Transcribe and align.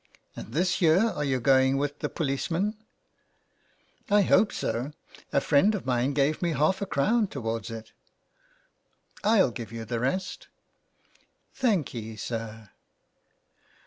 '^ 0.01 0.03
And 0.35 0.51
this 0.51 0.81
year 0.81 1.09
are 1.09 1.23
you 1.23 1.39
going 1.39 1.77
with 1.77 1.99
the 1.99 2.09
policeman?"" 2.09 2.75
I 4.17 4.23
hope 4.23 4.51
so, 4.51 4.93
a 5.31 5.39
friend 5.39 5.75
of 5.75 5.85
mine 5.85 6.13
gave 6.13 6.41
me 6.41 6.53
half 6.53 6.81
a 6.81 6.87
crown 6.87 7.27
towards 7.27 7.69
it." 7.69 7.91
*' 8.61 9.23
ril 9.23 9.51
give 9.51 9.71
you 9.71 9.85
the 9.85 9.99
rest."" 9.99 10.47
Thankee, 11.53 12.15
sir." 12.15 12.71